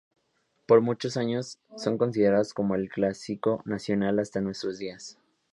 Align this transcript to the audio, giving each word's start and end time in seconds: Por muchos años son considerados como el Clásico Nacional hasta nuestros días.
Por 0.65 0.81
muchos 0.81 1.15
años 1.15 1.59
son 1.77 1.99
considerados 1.99 2.55
como 2.55 2.73
el 2.73 2.89
Clásico 2.89 3.61
Nacional 3.65 4.17
hasta 4.17 4.41
nuestros 4.41 4.79
días. 4.79 5.19